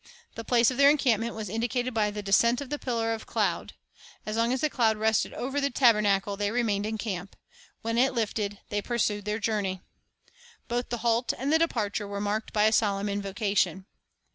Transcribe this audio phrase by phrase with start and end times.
[0.33, 3.27] The place of their encamp ment was indicated by the descent of the pillar of
[3.27, 3.73] cloud.
[4.25, 7.35] As long as the cloud rested over the tabernacle, they remained in camp.
[7.83, 9.79] When it lifted, they pursued their journey.
[10.67, 13.85] Both the halt and the departure were marked by a solemn invocation.